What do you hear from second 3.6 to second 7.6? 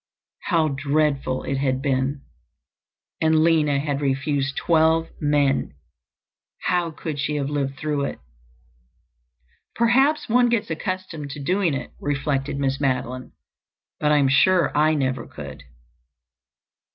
had refused twelve men! How could she have